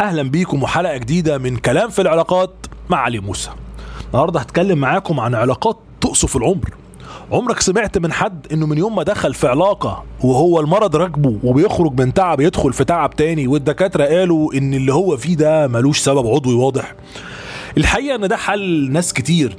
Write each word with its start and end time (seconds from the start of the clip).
أهلا 0.00 0.22
بيكم 0.22 0.62
وحلقة 0.62 0.96
جديدة 0.96 1.38
من 1.38 1.56
كلام 1.56 1.90
في 1.90 2.02
العلاقات 2.02 2.50
مع 2.90 2.98
علي 2.98 3.18
موسى. 3.20 3.50
النهارده 4.08 4.40
هتكلم 4.40 4.78
معاكم 4.78 5.20
عن 5.20 5.34
علاقات 5.34 5.78
تقصف 6.00 6.36
العمر. 6.36 6.70
عمرك 7.32 7.60
سمعت 7.60 7.98
من 7.98 8.12
حد 8.12 8.46
إنه 8.52 8.66
من 8.66 8.78
يوم 8.78 8.96
ما 8.96 9.02
دخل 9.02 9.34
في 9.34 9.48
علاقة 9.48 10.04
وهو 10.20 10.60
المرض 10.60 10.96
راكبه 10.96 11.38
وبيخرج 11.44 12.00
من 12.00 12.14
تعب 12.14 12.40
يدخل 12.40 12.72
في 12.72 12.84
تعب 12.84 13.16
تاني 13.16 13.46
والدكاترة 13.46 14.04
قالوا 14.04 14.54
إن 14.54 14.74
اللي 14.74 14.92
هو 14.92 15.16
فيه 15.16 15.36
ده 15.36 15.66
ملوش 15.66 15.98
سبب 15.98 16.26
عضوي 16.26 16.54
واضح. 16.54 16.94
الحقيقة 17.78 18.14
إن 18.14 18.28
ده 18.28 18.36
حل 18.36 18.92
ناس 18.92 19.12
كتير. 19.12 19.56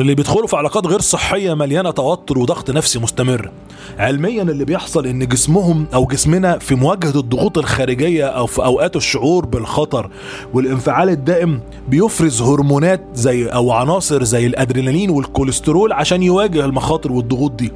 اللي 0.00 0.14
بيدخلوا 0.14 0.46
في 0.46 0.56
علاقات 0.56 0.86
غير 0.86 1.00
صحية 1.00 1.54
مليانة 1.54 1.90
توتر 1.90 2.38
وضغط 2.38 2.70
نفسي 2.70 2.98
مستمر. 2.98 3.50
علميا 3.98 4.42
اللي 4.42 4.64
بيحصل 4.64 5.06
إن 5.06 5.28
جسمهم 5.28 5.86
أو 5.94 6.04
جسمنا 6.06 6.58
في 6.58 6.74
مواجهة 6.74 7.18
الضغوط 7.20 7.58
الخارجية 7.58 8.24
أو 8.26 8.46
في 8.46 8.64
أوقات 8.64 8.96
الشعور 8.96 9.46
بالخطر 9.46 10.10
والانفعال 10.54 11.08
الدائم 11.08 11.60
بيفرز 11.88 12.42
هرمونات 12.42 13.04
زي 13.14 13.46
أو 13.46 13.72
عناصر 13.72 14.22
زي 14.24 14.46
الأدرينالين 14.46 15.10
والكوليسترول 15.10 15.92
عشان 15.92 16.22
يواجه 16.22 16.64
المخاطر 16.64 17.12
والضغوط 17.12 17.52
دي. 17.52 17.72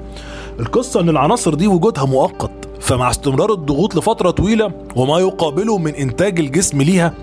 القصة 0.61 1.01
إن 1.01 1.09
العناصر 1.09 1.55
دي 1.55 1.67
وجودها 1.67 2.05
مؤقت 2.05 2.51
فمع 2.81 3.11
استمرار 3.11 3.53
الضغوط 3.53 3.97
لفترة 3.97 4.31
طويلة 4.31 4.73
وما 4.97 5.19
يقابله 5.19 5.79
من 5.79 5.95
إنتاج 5.95 6.41
الجسم 6.41 6.83
ليها 6.83 7.15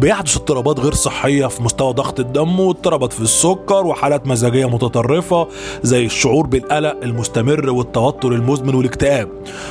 بيحدث 0.00 0.36
اضطرابات 0.36 0.80
غير 0.80 0.94
صحية 0.94 1.46
في 1.46 1.62
مستوى 1.62 1.92
ضغط 1.92 2.20
الدم 2.20 2.60
واضطرابات 2.60 3.12
في 3.12 3.20
السكر 3.20 3.86
وحالات 3.86 4.26
مزاجية 4.26 4.66
متطرفة 4.66 5.48
زي 5.82 6.04
الشعور 6.06 6.46
بالقلق 6.46 6.96
المستمر 7.02 7.70
والتوتر 7.70 8.32
المزمن 8.32 8.74
والاكتئاب. 8.74 9.28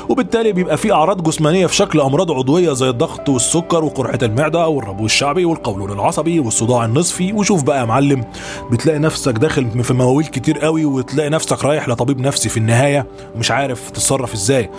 وبالتالي 0.09 0.51
بيبقى 0.51 0.77
في 0.77 0.91
أعراض 0.91 1.23
جسمانية 1.23 1.67
في 1.67 1.75
شكل 1.75 2.01
أمراض 2.01 2.31
عضوية 2.31 2.73
زي 2.73 2.89
الضغط 2.89 3.29
والسكر 3.29 3.83
وقرحة 3.83 4.19
المعدة 4.21 4.67
والربو 4.67 5.05
الشعبي 5.05 5.45
والقولون 5.45 5.91
العصبي 5.91 6.39
والصداع 6.39 6.85
النصفي. 6.85 7.33
وشوف 7.33 7.63
بقى 7.63 7.79
يا 7.79 7.85
معلم 7.85 8.25
بتلاقي 8.71 8.99
نفسك 8.99 9.33
داخل 9.33 9.83
في 9.83 9.93
مواويل 9.93 10.25
كتير 10.25 10.59
قوي 10.59 10.85
وتلاقي 10.85 11.29
نفسك 11.29 11.65
رايح 11.65 11.89
لطبيب 11.89 12.19
نفسي 12.19 12.49
في 12.49 12.57
النهاية. 12.57 13.07
ومش 13.35 13.51
عارف 13.51 13.89
تتصرف 13.89 14.33
إزاي. 14.33 14.69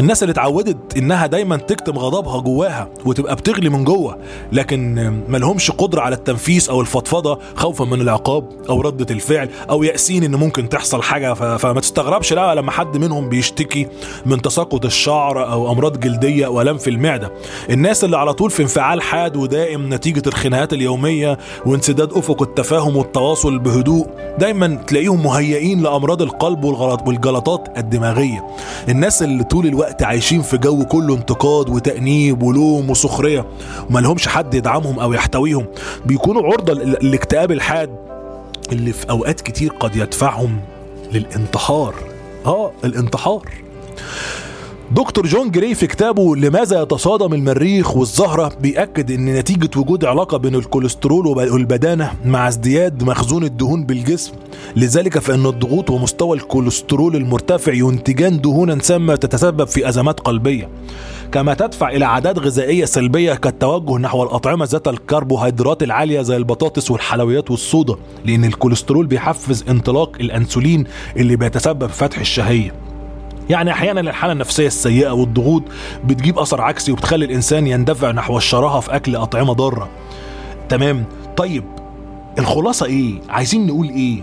الناس 0.00 0.22
اللي 0.22 0.32
اتعودت 0.32 0.96
إنها 0.96 1.26
دايما 1.26 1.56
تكتم 1.56 1.98
غضبها 1.98 2.40
جواها 2.40 2.88
وتبقى 3.06 3.36
بتغلي 3.36 3.68
من 3.68 3.84
جوه 3.84 4.18
لكن 4.52 4.94
ملهمش 5.28 5.70
قدرة 5.70 6.00
على 6.00 6.14
التنفيس 6.14 6.68
أو 6.70 6.80
الفضفضة 6.80 7.38
خوفا 7.56 7.84
من 7.84 8.00
العقاب 8.00 8.48
أو 8.68 8.80
ردة 8.80 9.06
الفعل 9.14 9.48
أو 9.70 9.82
يأسين 9.82 10.24
إن 10.24 10.34
ممكن 10.34 10.68
تحصل 10.68 11.02
حاجة. 11.02 11.34
ف- 11.34 11.42
فما 11.42 11.80
تستغربش 11.80 12.32
لا 12.32 12.54
لما 12.54 12.70
حد 12.70 12.96
منهم 12.96 13.28
بيشتكي 13.28 13.86
من 14.26 14.42
تساقط 14.42 14.84
الشعر 14.84 15.52
أو 15.52 15.72
أمراض 15.72 16.00
جلدية 16.00 16.46
والام 16.46 16.78
في 16.78 16.90
المعدة. 16.90 17.32
الناس 17.70 18.04
اللي 18.04 18.16
على 18.16 18.34
طول 18.34 18.50
في 18.50 18.62
انفعال 18.62 19.02
حاد 19.02 19.36
ودائم 19.36 19.94
نتيجة 19.94 20.22
الخناقات 20.26 20.72
اليومية 20.72 21.38
وانسداد 21.66 22.12
أفق 22.12 22.42
التفاهم 22.42 22.96
والتواصل 22.96 23.58
بهدوء 23.58 24.06
دايما 24.38 24.66
تلاقيهم 24.86 25.22
مهيئين 25.22 25.82
لأمراض 25.82 26.22
القلب 26.22 26.64
والغلط 26.64 27.00
والجلطات 27.06 27.68
الدماغية. 27.78 28.46
الناس 28.88 29.22
اللي 29.22 29.44
طول 29.44 29.66
الوقت 29.66 29.89
عايشين 30.02 30.42
في 30.42 30.58
جو 30.58 30.84
كله 30.84 31.14
انتقاد 31.14 31.68
وتأنيب 31.68 32.42
ولوم 32.42 32.90
وسخرية. 32.90 33.46
وملهمش 33.90 34.28
حد 34.28 34.54
يدعمهم 34.54 34.98
أو 34.98 35.12
يحتويهم. 35.12 35.66
بيكونوا 36.06 36.42
عرضة 36.42 36.72
للاكتئاب 36.72 37.52
الحاد 37.52 37.96
اللي 38.72 38.92
في 38.92 39.10
أوقات 39.10 39.40
كتير 39.40 39.72
قد 39.80 39.96
يدفعهم 39.96 40.60
للانتحار. 41.12 41.94
آه 42.46 42.70
الانتحار. 42.84 43.42
دكتور 44.92 45.26
جون 45.26 45.50
جراي 45.50 45.74
في 45.74 45.86
كتابه 45.86 46.36
لماذا 46.36 46.82
يتصادم 46.82 47.34
المريخ 47.34 47.96
والزهرة 47.96 48.52
بيأكد 48.60 49.10
إن 49.10 49.24
نتيجة 49.24 49.70
وجود 49.76 50.04
علاقة 50.04 50.36
بين 50.36 50.54
الكوليسترول 50.54 51.26
والبدانة 51.26 52.12
مع 52.24 52.48
ازدياد 52.48 53.02
مخزون 53.02 53.44
الدهون 53.44 53.84
بالجسم. 53.84 54.32
لذلك 54.76 55.18
فإن 55.18 55.46
الضغوط 55.46 55.90
ومستوى 55.90 56.36
الكوليسترول 56.36 57.16
المرتفع 57.16 57.72
ينتجان 57.72 58.40
دهونا 58.40 58.78
سامة 58.78 59.16
تتسبب 59.16 59.66
في 59.66 59.88
أزمات 59.88 60.20
قلبية. 60.20 60.68
كما 61.32 61.54
تدفع 61.54 61.90
إلى 61.90 62.04
عادات 62.04 62.38
غذائية 62.38 62.84
سلبية 62.84 63.34
كالتوجه 63.34 63.98
نحو 63.98 64.22
الأطعمة 64.22 64.64
ذات 64.64 64.88
الكربوهيدرات 64.88 65.82
العالية 65.82 66.22
زي 66.22 66.36
البطاطس 66.36 66.90
والحلويات 66.90 67.50
والصودا 67.50 67.94
لأن 68.24 68.44
الكوليسترول 68.44 69.06
بيحفز 69.06 69.64
انطلاق 69.68 70.16
الأنسولين 70.20 70.84
اللي 71.16 71.36
بيتسبب 71.36 71.86
في 71.86 71.94
فتح 71.94 72.18
الشهية. 72.18 72.89
يعني 73.50 73.70
أحيانا 73.72 74.00
الحالة 74.00 74.32
النفسية 74.32 74.66
السيئة 74.66 75.10
والضغوط 75.10 75.62
بتجيب 76.04 76.38
أثر 76.38 76.60
عكسي 76.60 76.92
وبتخلي 76.92 77.24
الإنسان 77.24 77.66
يندفع 77.66 78.10
نحو 78.10 78.36
الشراهة 78.36 78.80
في 78.80 78.96
أكل 78.96 79.16
أطعمة 79.16 79.52
ضارة. 79.52 79.88
تمام؟ 80.68 81.04
طيب 81.36 81.64
الخلاصة 82.38 82.86
إيه؟ 82.86 83.14
عايزين 83.28 83.66
نقول 83.66 83.88
إيه؟ 83.88 84.22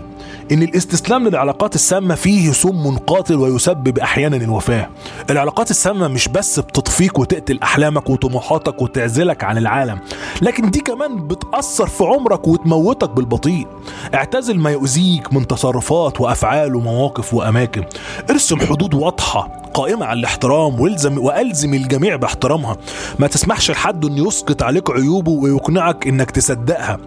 إن 0.52 0.62
الاستسلام 0.62 1.28
للعلاقات 1.28 1.74
السامة 1.74 2.14
فيه 2.14 2.52
سم 2.52 2.96
قاتل 2.96 3.34
ويسبب 3.34 3.98
أحيانا 3.98 4.36
الوفاة. 4.36 4.88
العلاقات 5.30 5.70
السامة 5.70 6.08
مش 6.08 6.28
بس 6.28 6.60
بتطفيك 6.60 7.18
وتقتل 7.18 7.58
أحلامك 7.62 8.10
وطموحاتك 8.10 8.82
وتعزلك 8.82 9.44
عن 9.44 9.58
العالم 9.58 9.98
لكن 10.42 10.70
دي 10.70 10.80
كمان 10.80 11.26
بتأثر 11.26 11.86
في 11.86 12.04
عمرك 12.04 12.48
وتموتك 12.48 13.10
بالبطيء. 13.10 13.66
اعتزل 14.14 14.58
ما 14.58 14.70
يؤذيك 14.70 15.32
من 15.32 15.46
تصرفات 15.46 16.20
وأفعال 16.20 16.74
ومواقف 16.74 17.34
وأماكن. 17.34 17.84
ارسم 18.30 18.60
حدود 18.60 18.94
واضحة 18.94 19.62
قائمة 19.74 20.06
على 20.06 20.20
الاحترام 20.20 20.80
والزم 20.80 21.18
وألزم 21.18 21.74
الجميع 21.74 22.16
باحترامها. 22.16 22.76
ما 23.18 23.26
تسمحش 23.26 23.70
لحد 23.70 24.04
انه 24.04 24.28
يسقط 24.28 24.62
عليك 24.62 24.90
عيوبه 24.90 25.32
ويقنعك 25.32 26.06
إنك 26.06 26.30
تصدقها. 26.30 26.98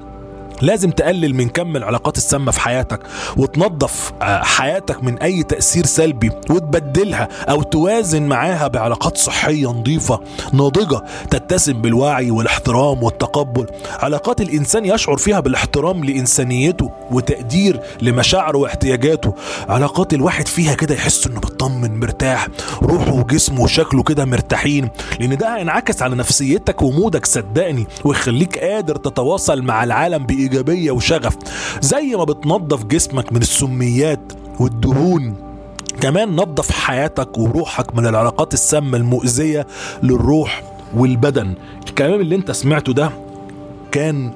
لازم 0.62 0.92
تقلل 0.92 1.36
من 1.36 1.50
كم 1.50 1.76
العلاقات 1.76 2.18
السامة 2.18 2.52
في 2.52 2.60
حياتك 2.62 3.00
وتنظف 3.38 4.12
آه، 4.22 4.42
حياتك 4.44 5.04
من 5.04 5.18
أي 5.20 5.44
تأثير 5.44 5.86
سلبي 5.86 6.32
وتبدلها 6.50 7.28
أو 7.50 7.64
توازن 7.64 8.24
معاها 8.24 8.68
بعلاقات 8.68 9.18
صحية 9.18 9.68
نظيفة 9.68 10.20
ناضجة 10.54 11.02
تتسم 11.30 11.74
بالوعي 11.82 12.32
والاحترام 12.32 13.04
والتقبل. 13.04 13.66
علاقات 14.00 14.42
الإنسان 14.42 14.86
يشعر 14.86 15.18
فيها 15.18 15.40
بالاحترام 15.40 16.04
لإنسانيته 16.06 16.92
وتقدير 17.12 17.80
لمشاعره 18.02 18.58
واحتياجاته. 18.58 19.34
علاقات 19.70 20.14
الواحد 20.14 20.48
فيها 20.48 20.74
كده 20.74 20.96
يحس 20.96 21.28
إنه 21.28 21.40
بيطمن 21.40 22.00
مرتاح 22.00 22.48
روحه 22.84 23.12
وجسمه 23.14 23.62
وشكله 23.62 24.04
كده 24.04 24.26
مرتاحين 24.26 24.90
لأن 25.20 25.38
ده 25.38 25.58
هينعكس 25.58 26.02
على 26.02 26.16
نفسيتك 26.16 26.82
ومودك 26.82 27.26
صدقني 27.26 27.88
ويخليك 28.06 28.58
قادر 28.58 28.96
تتواصل 28.96 29.62
مع 29.62 29.84
العالم 29.84 30.26
بإيجابية. 30.26 30.51
وشغف 30.92 31.38
زي 31.82 32.16
ما 32.16 32.24
بتنظف 32.24 32.84
جسمك 32.86 33.34
من 33.34 33.42
السميات 33.42 34.34
والدهون. 34.60 35.36
كمان 36.02 36.36
نظف 36.36 36.72
حياتك 36.72 37.38
وروحك 37.38 37.96
من 37.96 38.08
العلاقات 38.08 38.54
السامة 38.54 38.98
المؤذية 38.98 39.68
للروح 40.04 40.64
والبدن. 40.96 41.54
الكلام 41.88 42.22
اللي 42.22 42.36
انت 42.36 42.52
سمعته 42.52 42.94
ده 42.94 43.10
كان 43.92 44.32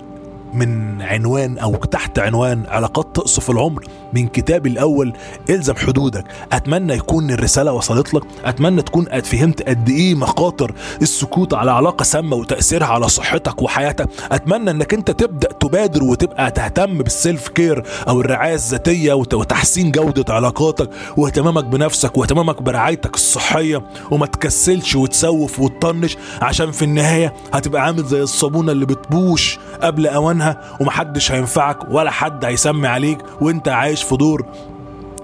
من 0.55 1.01
عنوان 1.01 1.57
أو 1.57 1.75
تحت 1.75 2.19
عنوان 2.19 2.63
علاقات 2.67 3.15
تقصف 3.15 3.49
العمر 3.51 3.83
من 4.13 4.27
كتابي 4.27 4.69
الأول 4.69 5.13
إلزم 5.49 5.75
حدودك. 5.75 6.23
أتمنى 6.53 6.93
يكون 6.93 7.31
الرسالة 7.31 7.71
وصلت 7.73 8.13
لك. 8.13 8.23
أتمنى 8.45 8.81
تكون 8.81 9.05
قد 9.05 9.25
فهمت 9.25 9.61
قد 9.69 9.89
إيه 9.89 10.15
مخاطر 10.15 10.73
السكوت 11.01 11.53
على 11.53 11.71
علاقة 11.71 12.03
سامة 12.03 12.35
وتأثيرها 12.35 12.87
على 12.87 13.09
صحتك 13.09 13.61
وحياتك. 13.61 14.07
أتمنى 14.31 14.71
إنك 14.71 14.93
أنت 14.93 15.11
تبدأ 15.11 15.51
تبادر 15.51 16.03
وتبقى 16.03 16.51
تهتم 16.51 16.97
بالسيلف 16.97 17.47
كير 17.47 17.83
أو 18.07 18.21
الرعاية 18.21 18.53
الذاتية 18.53 19.13
وت- 19.13 19.33
وتحسين 19.33 19.91
جودة 19.91 20.33
علاقاتك 20.33 20.89
واهتمامك 21.17 21.63
بنفسك 21.63 22.17
واهتمامك 22.17 22.61
برعايتك 22.61 23.15
الصحية. 23.15 23.83
وما 24.11 24.25
تكسلش 24.25 24.95
وتسوف 24.95 25.59
وتطنش 25.59 26.17
عشان 26.41 26.71
في 26.71 26.85
النهاية 26.85 27.33
هتبقى 27.53 27.81
عامل 27.81 28.03
زي 28.05 28.21
الصابونة 28.21 28.71
اللي 28.71 28.85
بتبوش 28.85 29.59
قبل 29.81 30.07
اوانها 30.45 30.77
ومحدش 30.79 31.31
هينفعك 31.31 31.77
ولا 31.91 32.11
حد 32.11 32.45
هيسمي 32.45 32.87
عليك 32.87 33.17
وانت 33.41 33.69
عايش 33.69 34.03
في 34.03 34.17
دور 34.17 34.45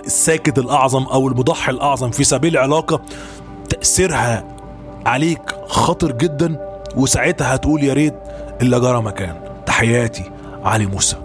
الساكت 0.06 0.60
الأعظم 0.60 1.04
أو 1.04 1.28
المضحي 1.28 1.72
الأعظم 1.72 2.12
في 2.12 2.24
سبيل 2.24 2.58
علاقه 2.58 3.02
تأثيرها 3.70 4.44
عليك 5.06 5.42
خطر 5.68 6.12
جدا 6.12 6.58
وساعتها 6.96 7.56
هتقول 7.56 7.84
يا 7.84 7.94
ريت 7.94 8.16
إلا 8.62 8.80
جرى 8.80 9.02
مكان. 9.02 9.36
تحياتي 9.66 10.32
علي 10.64 10.86
موسى. 10.86 11.16